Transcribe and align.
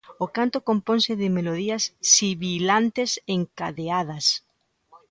O 0.23 0.27
canto 0.37 0.57
componse 0.69 1.13
de 1.21 1.33
melodías 1.37 1.83
sibilantes 2.13 3.11
encadeadas. 3.37 4.25